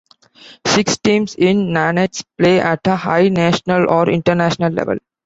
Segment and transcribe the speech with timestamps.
[0.65, 4.97] Six teams in Nantes play at a high national or international level.